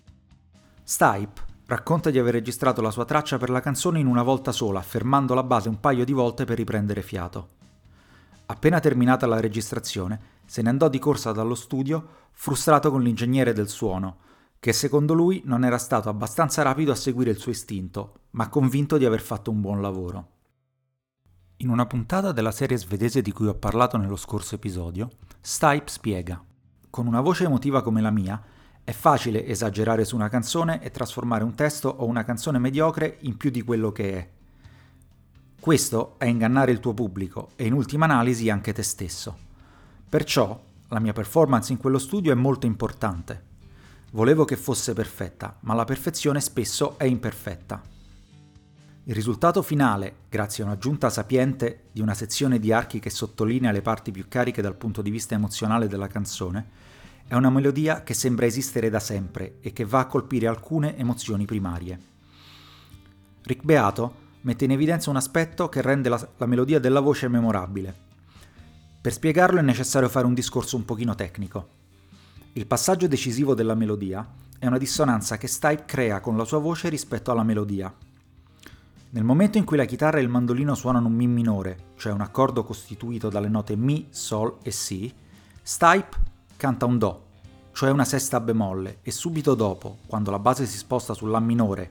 Stipe 0.83 1.45
racconta 1.67 2.09
di 2.09 2.19
aver 2.19 2.33
registrato 2.33 2.81
la 2.81 2.91
sua 2.91 3.05
traccia 3.05 3.37
per 3.37 3.49
la 3.49 3.59
canzone 3.59 3.99
in 3.99 4.07
una 4.07 4.23
volta 4.23 4.51
sola, 4.51 4.81
fermando 4.81 5.33
la 5.33 5.43
base 5.43 5.67
un 5.67 5.79
paio 5.79 6.05
di 6.05 6.13
volte 6.13 6.45
per 6.45 6.57
riprendere 6.57 7.01
fiato. 7.01 7.55
Appena 8.45 8.79
terminata 8.79 9.27
la 9.27 9.39
registrazione, 9.39 10.19
se 10.45 10.61
ne 10.61 10.69
andò 10.69 10.87
di 10.87 10.99
corsa 10.99 11.33
dallo 11.33 11.55
studio, 11.55 12.07
frustrato 12.31 12.89
con 12.91 13.01
l'ingegnere 13.01 13.51
del 13.51 13.67
suono, 13.67 14.19
che 14.59 14.71
secondo 14.73 15.13
lui 15.13 15.41
non 15.45 15.65
era 15.65 15.77
stato 15.77 16.07
abbastanza 16.07 16.61
rapido 16.61 16.91
a 16.91 16.95
seguire 16.95 17.31
il 17.31 17.37
suo 17.37 17.51
istinto, 17.51 18.19
ma 18.31 18.47
convinto 18.47 18.97
di 18.97 19.05
aver 19.05 19.21
fatto 19.21 19.51
un 19.51 19.59
buon 19.59 19.81
lavoro. 19.81 20.27
In 21.57 21.69
una 21.69 21.85
puntata 21.87 22.31
della 22.31 22.51
serie 22.51 22.77
svedese 22.77 23.21
di 23.21 23.31
cui 23.31 23.47
ho 23.47 23.55
parlato 23.55 23.97
nello 23.97 24.15
scorso 24.15 24.55
episodio, 24.55 25.09
Stipe 25.49 25.83
spiega: 25.85 26.43
Con 26.89 27.07
una 27.07 27.21
voce 27.21 27.45
emotiva 27.45 27.81
come 27.81 28.01
la 28.01 28.11
mia, 28.11 28.43
è 28.83 28.91
facile 28.91 29.45
esagerare 29.45 30.03
su 30.03 30.13
una 30.13 30.27
canzone 30.27 30.83
e 30.83 30.91
trasformare 30.91 31.45
un 31.45 31.55
testo 31.55 31.87
o 31.87 32.05
una 32.05 32.25
canzone 32.25 32.59
mediocre 32.59 33.19
in 33.21 33.37
più 33.37 33.49
di 33.49 33.61
quello 33.61 33.93
che 33.93 34.17
è. 34.17 34.29
Questo 35.57 36.15
è 36.17 36.25
ingannare 36.25 36.73
il 36.73 36.81
tuo 36.81 36.93
pubblico 36.93 37.51
e 37.55 37.65
in 37.65 37.71
ultima 37.71 38.03
analisi 38.03 38.49
anche 38.49 38.73
te 38.73 38.83
stesso. 38.83 39.37
Perciò 40.09 40.61
la 40.89 40.99
mia 40.99 41.13
performance 41.13 41.71
in 41.71 41.77
quello 41.77 41.97
studio 41.97 42.33
è 42.33 42.35
molto 42.35 42.65
importante. 42.65 43.41
Volevo 44.11 44.43
che 44.43 44.57
fosse 44.57 44.91
perfetta, 44.91 45.55
ma 45.61 45.73
la 45.73 45.85
perfezione 45.85 46.41
spesso 46.41 46.99
è 46.99 47.05
imperfetta. 47.05 47.81
Il 49.09 49.15
risultato 49.15 49.61
finale, 49.61 50.15
grazie 50.27 50.63
a 50.63 50.67
un'aggiunta 50.67 51.09
sapiente 51.09 51.83
di 51.93 52.01
una 52.01 52.13
sezione 52.13 52.59
di 52.59 52.73
archi 52.73 52.99
che 52.99 53.09
sottolinea 53.09 53.71
le 53.71 53.81
parti 53.81 54.11
più 54.11 54.25
cariche 54.27 54.61
dal 54.61 54.75
punto 54.75 55.01
di 55.01 55.09
vista 55.09 55.33
emozionale 55.33 55.87
della 55.87 56.07
canzone, 56.07 56.67
è 57.25 57.33
una 57.33 57.49
melodia 57.49 58.03
che 58.03 58.13
sembra 58.13 58.47
esistere 58.47 58.89
da 58.89 58.99
sempre 58.99 59.59
e 59.61 59.71
che 59.71 59.85
va 59.85 59.99
a 59.99 60.07
colpire 60.07 60.47
alcune 60.47 60.97
emozioni 60.97 61.45
primarie. 61.45 61.97
Rick 63.43 63.63
Beato 63.63 64.13
mette 64.41 64.65
in 64.65 64.71
evidenza 64.71 65.09
un 65.09 65.15
aspetto 65.15 65.69
che 65.69 65.81
rende 65.81 66.09
la, 66.09 66.29
la 66.35 66.45
melodia 66.45 66.79
della 66.79 66.99
voce 66.99 67.29
memorabile. 67.29 67.95
Per 68.99 69.13
spiegarlo 69.13 69.59
è 69.59 69.63
necessario 69.63 70.09
fare 70.09 70.25
un 70.25 70.33
discorso 70.33 70.75
un 70.75 70.83
pochino 70.83 71.15
tecnico. 71.15 71.69
Il 72.51 72.67
passaggio 72.67 73.07
decisivo 73.07 73.53
della 73.53 73.73
melodia 73.73 74.27
è 74.59 74.67
una 74.67 74.77
dissonanza 74.77 75.37
che 75.37 75.47
Stipe 75.47 75.85
crea 75.85 76.19
con 76.19 76.35
la 76.35 76.43
sua 76.43 76.57
voce 76.57 76.89
rispetto 76.89 77.31
alla 77.31 77.43
melodia, 77.43 77.93
nel 79.17 79.25
momento 79.25 79.57
in 79.57 79.63
cui 79.63 79.77
la 79.77 79.85
chitarra 79.85 80.19
e 80.19 80.21
il 80.21 80.29
mandolino 80.29 80.75
suonano 80.75 81.07
un 81.07 81.13
Mi 81.13 81.25
minore, 81.25 81.93
cioè 81.95 82.13
un 82.13 82.21
accordo 82.21 82.63
costituito 82.63 83.29
dalle 83.29 83.47
note 83.47 83.75
Mi, 83.75 84.09
Sol 84.11 84.57
e 84.61 84.69
Si, 84.69 85.11
Stipe 85.63 86.17
canta 86.55 86.85
un 86.85 86.99
Do, 86.99 87.25
cioè 87.71 87.89
una 87.89 88.05
sesta 88.05 88.39
bemolle, 88.39 88.99
e 89.01 89.09
subito 89.09 89.55
dopo, 89.55 89.97
quando 90.05 90.29
la 90.29 90.37
base 90.37 90.67
si 90.67 90.77
sposta 90.77 91.15
sul 91.15 91.31
La 91.31 91.39
minore, 91.39 91.89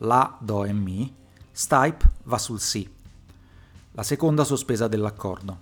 La, 0.00 0.36
Do 0.38 0.66
e 0.66 0.74
Mi, 0.74 1.10
Stipe 1.50 2.10
va 2.24 2.36
sul 2.36 2.60
Si, 2.60 2.86
la 3.92 4.02
seconda 4.02 4.44
sospesa 4.44 4.86
dell'accordo. 4.86 5.58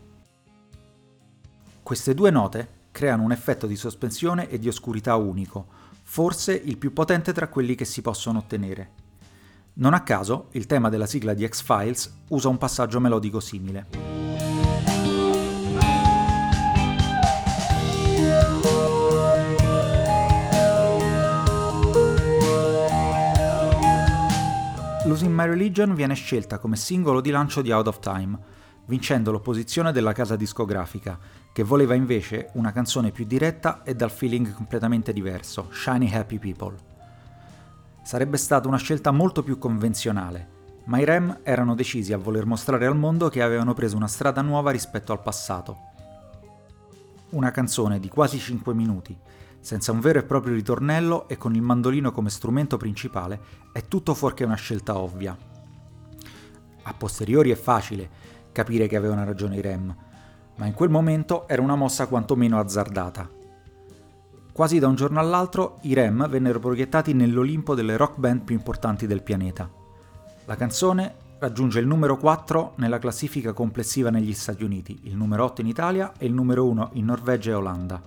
Queste 1.81 2.13
due 2.15 2.31
note 2.31 2.69
creano 2.91 3.23
un 3.23 3.31
effetto 3.31 3.69
di 3.69 3.77
sospensione 3.77 4.49
e 4.49 4.59
di 4.59 4.67
oscurità 4.67 5.15
unico, 5.15 5.65
forse 6.03 6.55
il 6.55 6.77
più 6.77 6.93
potente 6.93 7.33
tra 7.33 7.47
quelli 7.47 7.77
che 7.77 7.85
si 7.85 8.03
possono 8.03 8.41
ottenere. 8.41 9.03
Non 9.77 9.93
a 9.93 10.03
caso, 10.05 10.51
il 10.53 10.67
tema 10.67 10.89
della 10.89 11.05
sigla 11.05 11.35
di 11.35 11.45
X-Files 11.45 12.23
usa 12.29 12.49
un 12.49 12.59
passaggio 12.59 13.01
melodico 13.01 13.41
simile. 13.41 13.87
Losing 25.07 25.35
My 25.35 25.47
Religion 25.47 25.93
viene 25.97 26.15
scelta 26.15 26.59
come 26.59 26.77
singolo 26.77 27.21
di 27.21 27.31
lancio 27.31 27.61
di 27.61 27.73
Out 27.73 27.89
of 27.89 27.99
Time, 27.99 28.39
vincendo 28.87 29.33
l'opposizione 29.33 29.91
della 29.91 30.13
casa 30.13 30.37
discografica, 30.37 31.19
che 31.53 31.65
voleva 31.65 31.95
invece 31.95 32.51
una 32.53 32.71
canzone 32.71 33.11
più 33.11 33.25
diretta 33.25 33.83
e 33.83 33.97
dal 33.97 34.13
feeling 34.13 34.55
completamente 34.55 35.13
diverso, 35.13 35.69
Shiny 35.73 36.15
Happy 36.15 36.39
People. 36.39 36.94
Sarebbe 38.05 38.37
stata 38.37 38.69
una 38.69 38.77
scelta 38.77 39.11
molto 39.13 39.43
più 39.43 39.57
convenzionale, 39.57 40.49
ma 40.85 40.99
i 40.99 41.07
Rem 41.07 41.39
erano 41.43 41.75
decisi 41.75 42.13
a 42.13 42.19
voler 42.19 42.45
mostrare 42.45 42.85
al 42.85 42.95
mondo 42.95 43.31
che 43.31 43.41
avevano 43.41 43.73
preso 43.73 43.97
una 43.97 44.09
strada 44.09 44.43
nuova 44.43 44.71
rispetto 44.71 45.11
al 45.11 45.23
passato. 45.23 45.79
Una 47.31 47.51
canzone 47.51 47.99
di 47.99 48.11
quasi 48.11 48.39
5 48.39 48.75
minuti, 48.75 49.17
senza 49.59 49.91
un 49.91 50.01
vero 50.01 50.19
e 50.19 50.25
proprio 50.25 50.53
ritornello 50.53 51.27
e 51.29 51.39
con 51.39 51.55
il 51.55 51.63
mandolino 51.63 52.13
come 52.13 52.29
strumento 52.29 52.77
principale, 52.77 53.41
è 53.73 53.89
tutto 53.89 54.13
fuorché 54.13 54.45
una 54.45 54.55
scelta 54.55 54.99
ovvia. 54.99 55.35
A 56.83 56.93
posteriori 56.93 57.53
è 57.53 57.57
facile 57.57 58.11
capire 58.53 58.87
che 58.87 58.97
avevano 58.97 59.25
ragione 59.25 59.57
i 59.57 59.63
Rem, 59.63 59.97
ma 60.57 60.67
in 60.67 60.75
quel 60.75 60.91
momento 60.91 61.49
era 61.49 61.63
una 61.63 61.75
mossa 61.75 62.07
quantomeno 62.07 62.61
azzardata, 62.61 63.27
Quasi 64.55 64.79
da 64.79 64.87
un 64.87 64.95
giorno 64.95 65.19
all'altro 65.19 65.79
i 65.81 65.95
Rem 65.95 66.29
vennero 66.29 66.61
proiettati 66.61 67.13
nell'Olimpo 67.13 67.75
delle 67.75 67.97
rock 67.97 68.19
band 68.19 68.43
più 68.43 68.55
importanti 68.55 69.09
del 69.09 69.21
pianeta. 69.21 69.69
La 70.45 70.55
canzone 70.55 71.13
raggiunge 71.41 71.81
il 71.81 71.89
numero 71.89 72.17
4 72.17 72.75
nella 72.77 73.01
classifica 73.01 73.53
complessiva 73.53 74.11
negli 74.11 74.33
Stati 74.33 74.63
Uniti, 74.63 75.01
il 75.03 75.17
numero 75.17 75.43
8 75.43 75.61
in 75.63 75.67
Italia 75.67 76.13
e 76.17 76.27
il 76.27 76.33
numero 76.33 76.67
1 76.67 76.91
in 76.93 77.05
Norvegia 77.07 77.51
e 77.51 77.55
Olanda. 77.55 78.01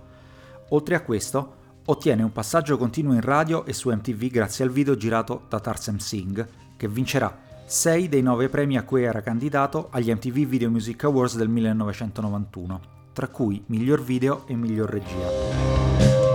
Oltre 0.69 0.95
a 0.95 1.01
questo, 1.01 1.55
ottiene 1.83 2.23
un 2.23 2.31
passaggio 2.31 2.77
continuo 2.77 3.13
in 3.13 3.19
radio 3.19 3.65
e 3.65 3.73
su 3.73 3.89
MTV 3.89 4.27
grazie 4.27 4.63
al 4.63 4.71
video 4.71 4.95
girato 4.95 5.47
da 5.49 5.59
Tarsem 5.59 5.97
Singh, 5.97 6.47
che 6.77 6.87
vincerà 6.87 7.39
6 7.65 8.07
dei 8.07 8.21
9 8.21 8.47
premi 8.47 8.77
a 8.77 8.83
cui 8.83 9.03
era 9.03 9.19
candidato 9.19 9.89
agli 9.91 10.13
MTV 10.13 10.45
Video 10.45 10.71
Music 10.71 11.03
Awards 11.03 11.35
del 11.35 11.49
1991, 11.49 12.81
tra 13.11 13.27
cui 13.27 13.61
miglior 13.65 14.01
video 14.01 14.47
e 14.47 14.55
miglior 14.55 14.89
regia. 14.89 16.26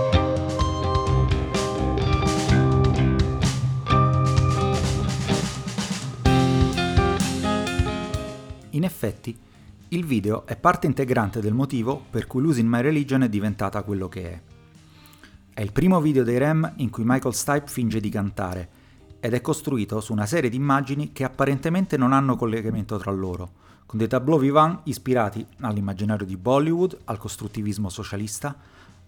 Effetti, 8.93 9.35
Il 9.89 10.05
video 10.05 10.45
è 10.45 10.55
parte 10.55 10.87
integrante 10.87 11.39
del 11.39 11.53
motivo 11.53 12.03
per 12.09 12.25
cui 12.25 12.41
Losing 12.41 12.67
My 12.67 12.81
Religion 12.81 13.23
è 13.23 13.29
diventata 13.29 13.83
quello 13.83 14.07
che 14.07 14.31
è. 14.31 14.41
È 15.53 15.61
il 15.61 15.71
primo 15.71 15.99
video 16.01 16.23
dei 16.23 16.37
Rem 16.37 16.73
in 16.77 16.89
cui 16.89 17.03
Michael 17.05 17.33
Stipe 17.33 17.67
finge 17.67 17.99
di 17.99 18.09
cantare 18.09 18.69
ed 19.19 19.33
è 19.33 19.41
costruito 19.41 19.99
su 19.99 20.11
una 20.11 20.25
serie 20.25 20.49
di 20.49 20.55
immagini 20.55 21.11
che 21.11 21.23
apparentemente 21.23 21.95
non 21.97 22.11
hanno 22.11 22.35
collegamento 22.35 22.97
tra 22.97 23.11
loro, 23.11 23.51
con 23.85 23.99
dei 23.99 24.07
tableau 24.07 24.39
vivant 24.39 24.81
ispirati 24.85 25.45
all'immaginario 25.59 26.25
di 26.25 26.37
Bollywood, 26.37 26.97
al 27.05 27.17
costruttivismo 27.17 27.89
socialista, 27.89 28.55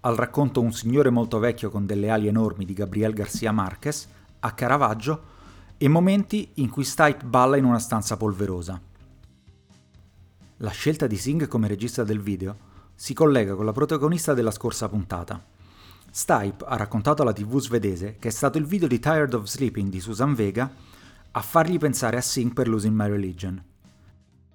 al 0.01 0.15
racconto 0.15 0.61
Un 0.61 0.71
signore 0.71 1.09
molto 1.09 1.39
vecchio 1.39 1.71
con 1.71 1.85
delle 1.85 2.09
ali 2.09 2.27
enormi 2.27 2.63
di 2.63 2.73
Gabriel 2.73 3.13
Garcia 3.13 3.51
Marquez, 3.51 4.07
a 4.39 4.51
Caravaggio, 4.51 5.33
e 5.77 5.87
momenti 5.87 6.51
in 6.55 6.69
cui 6.69 6.83
Stipe 6.83 7.25
balla 7.25 7.57
in 7.57 7.65
una 7.65 7.79
stanza 7.79 8.17
polverosa. 8.17 8.93
La 10.59 10.69
scelta 10.69 11.05
di 11.05 11.17
Singh 11.17 11.49
come 11.49 11.67
regista 11.67 12.05
del 12.05 12.21
video 12.21 12.55
si 12.95 13.13
collega 13.13 13.55
con 13.55 13.65
la 13.65 13.73
protagonista 13.73 14.33
della 14.33 14.51
scorsa 14.51 14.87
puntata. 14.87 15.43
Stipe 16.09 16.63
ha 16.65 16.77
raccontato 16.77 17.23
alla 17.23 17.33
tv 17.33 17.59
svedese 17.59 18.15
che 18.17 18.29
è 18.29 18.31
stato 18.31 18.57
il 18.57 18.63
video 18.63 18.87
di 18.87 18.97
Tired 18.97 19.33
of 19.33 19.47
Sleeping 19.47 19.89
di 19.89 19.99
Susan 19.99 20.33
Vega 20.33 20.71
a 21.31 21.41
fargli 21.41 21.77
pensare 21.77 22.15
a 22.15 22.21
Singh 22.21 22.53
per 22.53 22.69
Losing 22.69 22.95
My 22.95 23.09
Religion. 23.09 23.61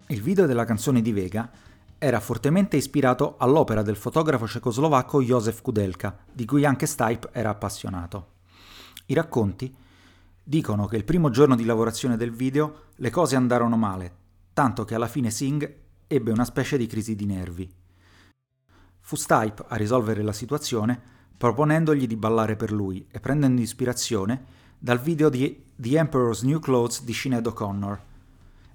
Il 0.07 0.23
video 0.23 0.47
della 0.47 0.65
canzone 0.65 1.03
di 1.03 1.13
Vega 1.13 1.51
era 1.99 2.19
fortemente 2.19 2.79
ispirato 2.79 3.37
all'opera 3.37 3.83
del 3.83 3.97
fotografo 3.97 4.47
cecoslovacco 4.47 5.21
Józef 5.21 5.61
Kudelka, 5.61 6.17
di 6.33 6.47
cui 6.47 6.65
anche 6.65 6.87
Stipe 6.87 7.29
era 7.33 7.51
appassionato. 7.51 8.29
I 9.05 9.13
racconti 9.13 9.77
dicono 10.43 10.87
che 10.87 10.97
il 10.97 11.05
primo 11.05 11.29
giorno 11.29 11.57
di 11.57 11.67
lavorazione 11.67 12.17
del 12.17 12.31
video 12.31 12.85
le 12.95 13.11
cose 13.11 13.37
andarono 13.37 13.77
male, 13.77 14.15
tanto 14.55 14.87
che 14.87 14.95
alla 14.95 15.07
fine 15.07 15.31
Singh 15.31 15.89
ebbe 16.13 16.33
una 16.33 16.45
specie 16.45 16.77
di 16.77 16.89
crisi 16.89 17.15
di 17.15 17.25
nervi. 17.25 17.73
Fu 18.99 19.15
Stipe 19.15 19.65
a 19.69 19.77
risolvere 19.77 20.25
la 20.25 20.33
situazione 20.33 21.01
proponendogli 21.37 22.09
di 22.09 22.17
ballare 22.17 22.57
per 22.57 22.73
lui 22.73 23.07
e 23.09 23.21
prendendo 23.21 23.61
ispirazione 23.61 24.45
dal 24.77 24.99
video 24.99 25.29
di 25.29 25.63
The 25.77 25.99
Emperor's 25.99 26.43
New 26.43 26.59
Clothes 26.59 27.05
di 27.05 27.13
Sinead 27.13 27.47
O'Connor, 27.47 28.03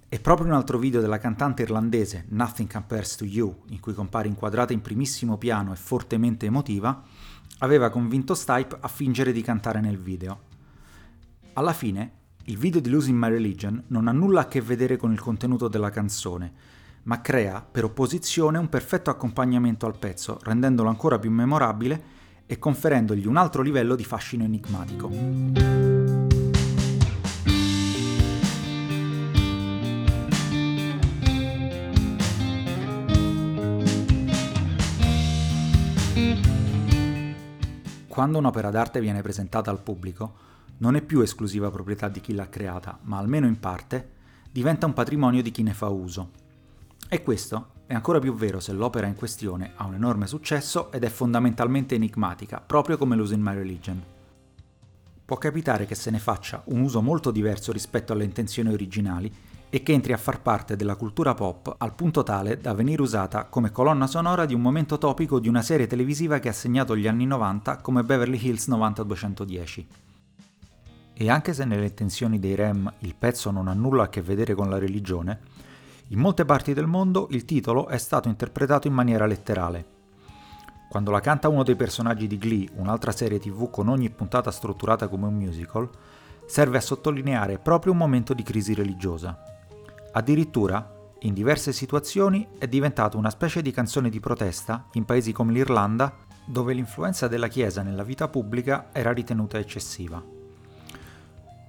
e 0.08 0.18
proprio 0.18 0.46
un 0.46 0.54
altro 0.54 0.78
video 0.78 1.02
della 1.02 1.18
cantante 1.18 1.60
irlandese 1.60 2.24
Nothing 2.28 2.72
Compares 2.72 3.16
to 3.16 3.26
You, 3.26 3.64
in 3.68 3.80
cui 3.80 3.92
compare 3.92 4.28
inquadrata 4.28 4.72
in 4.72 4.80
primissimo 4.80 5.36
piano 5.36 5.74
e 5.74 5.76
fortemente 5.76 6.46
emotiva, 6.46 7.02
aveva 7.58 7.90
convinto 7.90 8.34
Stipe 8.34 8.78
a 8.80 8.88
fingere 8.88 9.32
di 9.32 9.42
cantare 9.42 9.80
nel 9.80 9.98
video. 9.98 10.40
Alla 11.52 11.74
fine, 11.74 12.12
il 12.44 12.56
video 12.56 12.80
di 12.80 12.88
Losing 12.88 13.18
My 13.18 13.28
Religion 13.28 13.82
non 13.88 14.08
ha 14.08 14.12
nulla 14.12 14.42
a 14.42 14.48
che 14.48 14.62
vedere 14.62 14.96
con 14.96 15.12
il 15.12 15.20
contenuto 15.20 15.68
della 15.68 15.90
canzone, 15.90 16.75
ma 17.06 17.20
crea, 17.20 17.64
per 17.68 17.84
opposizione, 17.84 18.58
un 18.58 18.68
perfetto 18.68 19.10
accompagnamento 19.10 19.86
al 19.86 19.96
pezzo, 19.96 20.38
rendendolo 20.42 20.88
ancora 20.88 21.18
più 21.20 21.30
memorabile 21.30 22.14
e 22.46 22.58
conferendogli 22.58 23.26
un 23.26 23.36
altro 23.36 23.62
livello 23.62 23.94
di 23.94 24.04
fascino 24.04 24.42
enigmatico. 24.42 25.10
Quando 38.08 38.38
un'opera 38.38 38.70
d'arte 38.70 39.00
viene 39.00 39.22
presentata 39.22 39.70
al 39.70 39.80
pubblico, 39.80 40.34
non 40.78 40.96
è 40.96 41.02
più 41.02 41.20
esclusiva 41.20 41.70
proprietà 41.70 42.08
di 42.08 42.20
chi 42.20 42.34
l'ha 42.34 42.48
creata, 42.48 42.98
ma 43.02 43.18
almeno 43.18 43.46
in 43.46 43.60
parte 43.60 44.14
diventa 44.50 44.86
un 44.86 44.92
patrimonio 44.92 45.42
di 45.42 45.52
chi 45.52 45.62
ne 45.62 45.72
fa 45.72 45.88
uso. 45.88 46.44
E 47.08 47.22
questo 47.22 47.74
è 47.86 47.94
ancora 47.94 48.18
più 48.18 48.34
vero 48.34 48.58
se 48.58 48.72
l'opera 48.72 49.06
in 49.06 49.14
questione 49.14 49.72
ha 49.76 49.86
un 49.86 49.94
enorme 49.94 50.26
successo 50.26 50.90
ed 50.90 51.04
è 51.04 51.08
fondamentalmente 51.08 51.94
enigmatica, 51.94 52.60
proprio 52.60 52.96
come 52.96 53.14
Losing 53.14 53.40
My 53.40 53.54
Religion. 53.54 54.02
Può 55.24 55.38
capitare 55.38 55.86
che 55.86 55.94
se 55.94 56.10
ne 56.10 56.18
faccia 56.18 56.62
un 56.66 56.80
uso 56.80 57.00
molto 57.00 57.30
diverso 57.30 57.70
rispetto 57.70 58.12
alle 58.12 58.24
intenzioni 58.24 58.72
originali 58.72 59.32
e 59.70 59.82
che 59.84 59.92
entri 59.92 60.12
a 60.12 60.16
far 60.16 60.40
parte 60.40 60.74
della 60.74 60.96
cultura 60.96 61.34
pop 61.34 61.76
al 61.78 61.94
punto 61.94 62.24
tale 62.24 62.58
da 62.58 62.74
venire 62.74 63.02
usata 63.02 63.44
come 63.44 63.70
colonna 63.70 64.08
sonora 64.08 64.44
di 64.44 64.54
un 64.54 64.60
momento 64.60 64.98
topico 64.98 65.38
di 65.38 65.48
una 65.48 65.62
serie 65.62 65.86
televisiva 65.86 66.40
che 66.40 66.48
ha 66.48 66.52
segnato 66.52 66.96
gli 66.96 67.06
anni 67.06 67.26
90 67.26 67.76
come 67.78 68.02
Beverly 68.02 68.38
Hills 68.40 68.66
90210. 68.66 69.86
E 71.18 71.30
anche 71.30 71.54
se 71.54 71.64
nelle 71.64 71.86
intenzioni 71.86 72.38
dei 72.38 72.54
Rem 72.54 72.92
il 72.98 73.14
pezzo 73.16 73.50
non 73.50 73.68
ha 73.68 73.74
nulla 73.74 74.04
a 74.04 74.08
che 74.08 74.22
vedere 74.22 74.54
con 74.54 74.68
la 74.68 74.78
religione, 74.78 75.40
in 76.10 76.20
molte 76.20 76.44
parti 76.44 76.72
del 76.72 76.86
mondo 76.86 77.26
il 77.30 77.44
titolo 77.44 77.88
è 77.88 77.98
stato 77.98 78.28
interpretato 78.28 78.86
in 78.86 78.92
maniera 78.92 79.26
letterale. 79.26 79.94
Quando 80.88 81.10
la 81.10 81.18
canta 81.18 81.48
uno 81.48 81.64
dei 81.64 81.74
personaggi 81.74 82.28
di 82.28 82.38
Glee, 82.38 82.68
un'altra 82.74 83.10
serie 83.10 83.40
tv 83.40 83.70
con 83.70 83.88
ogni 83.88 84.08
puntata 84.10 84.52
strutturata 84.52 85.08
come 85.08 85.26
un 85.26 85.34
musical, 85.34 85.88
serve 86.46 86.78
a 86.78 86.80
sottolineare 86.80 87.58
proprio 87.58 87.90
un 87.90 87.98
momento 87.98 88.34
di 88.34 88.44
crisi 88.44 88.72
religiosa. 88.72 89.36
Addirittura, 90.12 90.94
in 91.20 91.34
diverse 91.34 91.72
situazioni, 91.72 92.46
è 92.56 92.68
diventato 92.68 93.18
una 93.18 93.30
specie 93.30 93.60
di 93.60 93.72
canzone 93.72 94.08
di 94.08 94.20
protesta 94.20 94.86
in 94.92 95.04
paesi 95.04 95.32
come 95.32 95.52
l'Irlanda, 95.52 96.14
dove 96.44 96.72
l'influenza 96.72 97.26
della 97.26 97.48
Chiesa 97.48 97.82
nella 97.82 98.04
vita 98.04 98.28
pubblica 98.28 98.90
era 98.92 99.12
ritenuta 99.12 99.58
eccessiva. 99.58 100.22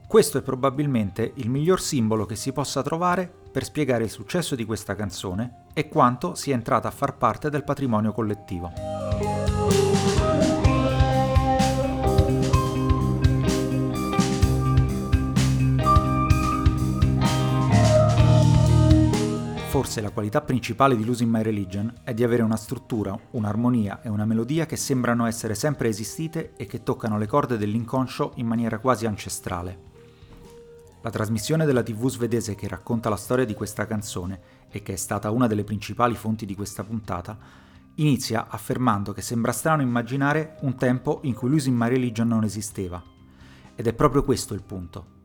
Questo 0.08 0.38
è 0.38 0.42
probabilmente 0.42 1.34
il 1.36 1.50
miglior 1.50 1.82
simbolo 1.82 2.26
che 2.26 2.36
si 2.36 2.54
possa 2.54 2.84
trovare 2.84 3.46
per 3.52 3.64
spiegare 3.64 4.04
il 4.04 4.10
successo 4.10 4.56
di 4.56 4.66
questa 4.66 4.96
canzone 4.96 5.66
e 5.74 5.88
quanto 5.88 6.36
sia 6.36 6.54
entrata 6.54 6.88
a 6.88 6.92
far 6.92 7.18
parte 7.18 7.50
del 7.50 7.64
patrimonio 7.64 8.12
collettivo. 8.12 8.72
Forse 19.78 20.02
la 20.02 20.10
qualità 20.10 20.42
principale 20.42 20.98
di 20.98 21.06
Losing 21.06 21.30
My 21.30 21.44
Religion 21.44 21.94
è 22.04 22.12
di 22.14 22.24
avere 22.24 22.42
una 22.42 22.56
struttura, 22.56 23.16
un'armonia 23.32 24.02
e 24.02 24.10
una 24.10 24.26
melodia 24.26 24.66
che 24.66 24.76
sembrano 24.76 25.28
essere 25.28 25.54
sempre 25.54 25.88
esistite 25.88 26.54
e 26.58 26.66
che 26.66 26.82
toccano 26.82 27.20
le 27.20 27.28
corde 27.28 27.58
dell'inconscio 27.58 28.32
in 28.38 28.48
maniera 28.48 28.80
quasi 28.80 29.06
ancestrale. 29.06 29.87
La 31.02 31.10
trasmissione 31.10 31.66
della 31.66 31.84
TV 31.84 32.10
svedese 32.10 32.56
che 32.56 32.68
racconta 32.68 33.10
la 33.10 33.16
storia 33.16 33.46
di 33.46 33.54
questa 33.54 33.86
canzone 33.86 34.40
e 34.70 34.82
che 34.82 34.94
è 34.94 34.98
stata 34.98 35.32
una 35.32 35.48
delle 35.48 35.64
principali 35.64 36.16
fonti 36.16 36.46
di 36.46 36.56
questa 36.56 36.84
puntata, 36.84 37.38
inizia 37.96 38.48
affermando 38.50 39.14
che 39.14 39.22
sembra 39.22 39.52
strano 39.52 39.82
immaginare 39.82 40.58
un 40.62 40.76
tempo 40.76 41.20
in 41.24 41.34
cui 41.34 41.50
Losing 41.50 41.76
My 41.78 41.90
Religion 41.90 42.28
non 42.28 42.44
esisteva. 42.44 43.02
Ed 43.76 43.88
è 43.88 43.94
proprio 43.94 44.24
questo 44.24 44.54
il 44.54 44.64
punto 44.64 45.16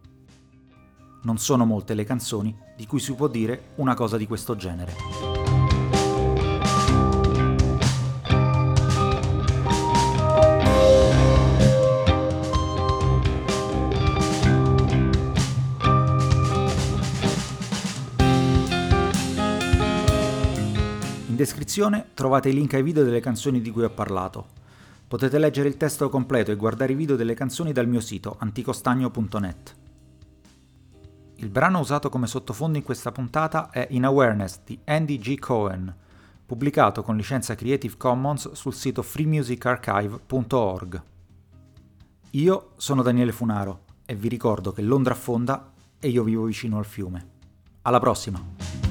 non 1.23 1.39
sono 1.39 1.65
molte 1.65 1.95
le 1.95 2.05
canzoni 2.05 2.57
di 2.77 2.87
cui 2.87 3.01
si 3.01 3.15
può 3.15 3.29
dire 3.29 3.71
una 3.77 3.95
cosa 3.95 4.17
di 4.17 4.27
questo 4.27 4.57
genere. 4.57 5.32
Descrizione 21.43 22.11
trovate 22.15 22.51
i 22.51 22.53
link 22.53 22.75
ai 22.75 22.85
video 22.85 23.03
delle 23.03 23.19
canzoni 23.19 23.61
di 23.61 23.73
cui 23.73 23.83
ho 23.83 23.91
parlato. 23.91 24.61
Potete 25.09 25.39
leggere 25.39 25.69
il 25.69 25.77
testo 25.77 26.09
completo 26.09 26.53
e 26.53 26.57
guardare 26.57 26.93
i 26.93 26.95
video 26.95 27.17
delle 27.17 27.35
canzoni 27.35 27.73
dal 27.73 27.89
mio 27.89 28.01
sito 28.01 28.37
anticostagno.net. 28.39 29.77
Il 31.37 31.49
brano 31.49 31.81
usato 31.81 32.09
come 32.09 32.29
sottofondo 32.29 32.79
in 32.79 32.85
questa 32.85 33.11
puntata 33.11 33.71
è 33.71 33.89
In 33.91 34.05
Awareness 34.05 34.61
di 34.65 34.79
Andy 34.85 35.19
G. 35.19 35.37
Cohen, 35.41 35.93
pubblicato 36.47 37.03
con 37.03 37.17
licenza 37.17 37.57
Creative 37.57 37.97
Commons 37.97 38.53
sul 38.53 38.73
sito 38.73 39.03
freemusicarchive.org. 39.03 41.03
Io 42.31 42.71
sono 42.77 43.03
Daniele 43.03 43.33
Funaro 43.33 43.81
e 44.07 44.15
vi 44.15 44.29
ricordo 44.29 44.71
che 44.71 44.83
Londra 44.83 45.15
affonda 45.15 45.73
e 45.99 46.09
io 46.09 46.23
vivo 46.23 46.45
vicino 46.45 46.79
al 46.79 46.87
fiume. 46.87 47.31
Alla 47.83 47.99
prossima! 47.99 48.82